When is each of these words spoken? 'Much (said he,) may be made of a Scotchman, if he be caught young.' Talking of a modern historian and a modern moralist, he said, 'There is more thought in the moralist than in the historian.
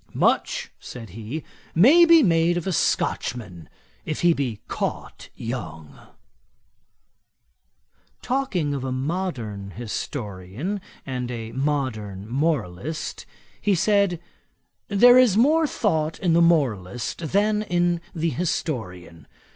'Much 0.15 0.71
(said 0.79 1.11
he,) 1.11 1.43
may 1.75 2.05
be 2.05 2.23
made 2.23 2.57
of 2.57 2.65
a 2.65 2.71
Scotchman, 2.71 3.69
if 4.03 4.21
he 4.21 4.33
be 4.33 4.59
caught 4.67 5.29
young.' 5.35 5.95
Talking 8.23 8.73
of 8.73 8.83
a 8.83 8.91
modern 8.91 9.69
historian 9.69 10.81
and 11.05 11.29
a 11.29 11.51
modern 11.51 12.27
moralist, 12.27 13.27
he 13.61 13.75
said, 13.75 14.19
'There 14.87 15.19
is 15.19 15.37
more 15.37 15.67
thought 15.67 16.17
in 16.17 16.33
the 16.33 16.41
moralist 16.41 17.19
than 17.31 17.61
in 17.61 18.01
the 18.15 18.29
historian. 18.31 19.27